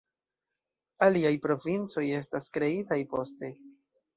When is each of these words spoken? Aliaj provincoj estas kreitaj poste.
Aliaj 1.09 1.33
provincoj 1.45 2.05
estas 2.23 2.51
kreitaj 2.57 2.99
poste. 3.13 3.53